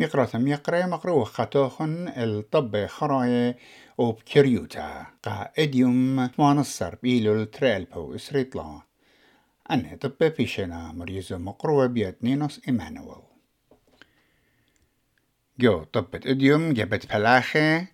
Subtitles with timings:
[0.00, 3.56] مقرة ميقرة مقروة خطوخن الطب خراية
[3.98, 8.80] وبكريوتا قا اديوم مانصر بيلو التريل بو إسريطلا.
[9.70, 13.22] أنه طب بيشنا مريزو مقروة بيت نينوس إيمانويل.
[15.58, 17.86] جو طبت إديوم جبت بلاخة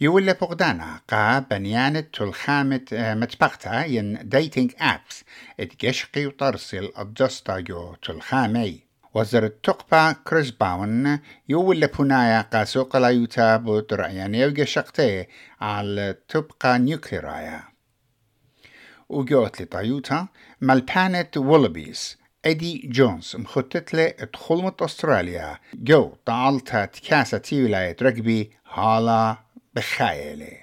[0.00, 5.24] يولا بغدانا قا بنيانة تلخامة آه، متبقتا ين ديتينج أبس.
[5.60, 8.85] اتجشقي وترسل الجستا جو تلخامي.
[9.16, 15.26] وزر التقبة كريس باون يولا بنايا قا سوق لا يوتا رأيان يوجا شقتي
[15.60, 17.62] على تبقى نيوكليرايا.
[19.08, 20.26] وجوت لطيوتا
[20.60, 25.58] مالبانة وولبيس إدي جونز مخطط له ادخل أستراليا.
[25.74, 29.36] جو طالتا تكاسة تي ولاية رجبي هالا
[29.74, 30.58] بخايلة.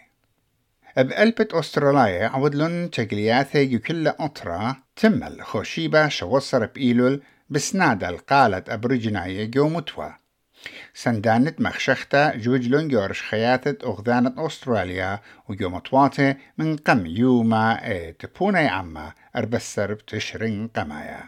[0.97, 10.15] بقلبة أستراليا عودلن تقلياثي يكل أطرا تمل خوشيبا شوصر بإيلول بسنادل قالت أبرجناية جو متوى
[10.93, 15.19] سندانت مخشختا جوجلون جورش خياتت أغذانة أستراليا
[15.49, 17.79] وجو متواتي من قم يوما
[18.19, 21.23] تبوني عما أربسر بتشرين قمايا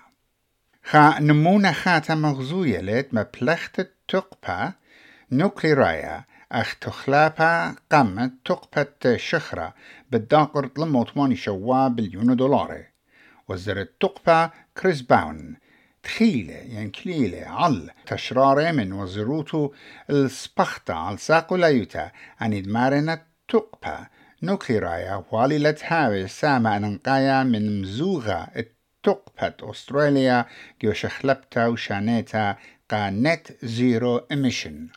[0.83, 4.73] خا نمونا خاتا مغزوية لت مبلخت تقبا
[5.31, 9.73] نوكليرايا أخ تخلابا قامت تقبت شخرة
[10.11, 12.94] بالداقر لموت ماني شوا بليون دولار
[13.47, 15.55] وزرت تقبا كريس باون.
[16.03, 19.73] تخيلة يعني كليلة عل تشرارة من وزروتو
[20.09, 24.07] السبختا على ساقو ليوتا أن دمارنا تقبا
[24.43, 28.47] نوكليرايا والي لتهاوي ساما أنقايا من مزوغة
[29.03, 30.45] تقبت أستراليا.
[30.83, 32.55] جو شخلبتا وشانيتا
[32.89, 34.88] قا نت زيرو إميشن.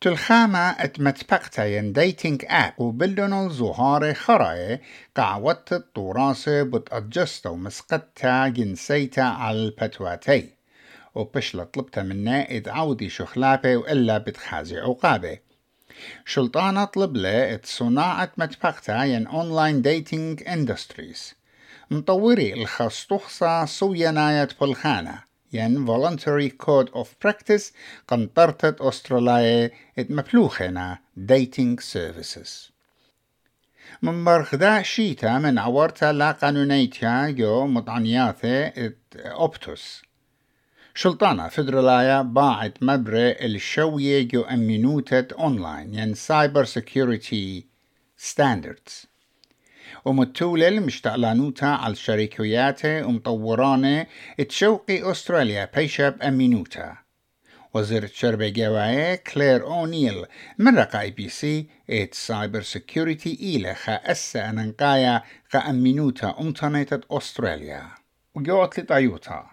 [0.00, 4.80] تلخامة اتمتبقتا ين ديتينج اب وبلدن الزهار خراي.
[5.16, 10.50] قعوت الطوراسة بتأجستا ومسقتا جنسيتا على البتواتي
[11.14, 15.38] وبشلة طلبتا منا إذ عودي شخلابة وإلا بتخازي عقابة
[16.24, 21.34] شلطانة طلب له صناعة متبقتا ين اونلاين ديتينج اندستريز
[21.90, 27.72] مطوري الخصطخصة سويناية بالخانة ين voluntary code of practice
[28.08, 32.70] قنطرتت أستراليا ات مفلوخنا dating services.
[34.02, 40.02] من برخدا شيتا من عورتا لا قانونيتيا جو مطعنياثة ات أوبتوس
[40.94, 47.66] شلطانة فدرالايا باعت مبرة الشوية جو أمينوتت أونلاين ين سايبر سيكيورتي
[48.16, 49.06] ستاندردز
[50.04, 54.06] ومتولل مشتعلانوتا على الشركيات ومطورانة
[54.48, 56.96] تشوقي أستراليا بيشب أمينوتا.
[57.74, 60.26] وزيرة شربة جواية كلير أونيل
[60.58, 67.04] من رقا إي بي سي ات سايبر سيكوريتي إلى خا أسا أننقايا خا أمينوتا أمتنيتت
[67.10, 67.82] أستراليا.
[68.34, 69.46] وجوت لطيوتا.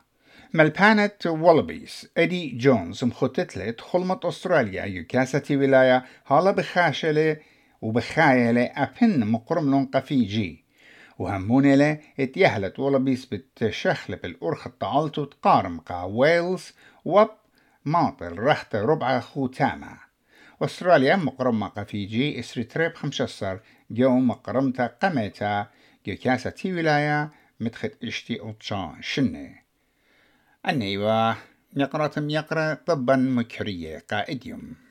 [0.53, 7.37] ملبانة والبيس إدي جونز مخطط خلمة أستراليا يكاسة ولاية هالا بخاشلة
[7.85, 10.65] وبخايلة أبن مقرم لون قفيجي.
[11.19, 16.73] وهمونيلة اتيهلت ولبيس بتشخلب الأرخ الطعالتو تقارم قا ويلز
[17.05, 17.29] وب
[17.85, 19.97] ماطل رحت ربع خوتاما.
[20.61, 23.57] أستراليا مقرمة قفيجي إسري تريب خمشصر
[23.91, 25.67] جو مقرمتا قميتا
[26.07, 29.55] جو كاسة تي ولاية متخت إشتي اوتشا شنة.
[30.69, 31.33] أنيوا
[31.73, 34.84] مقرة ميقرة طبا مكرية قائديوم